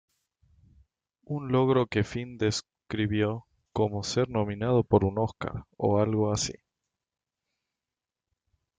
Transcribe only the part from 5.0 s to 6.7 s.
un Oscar, o algo así".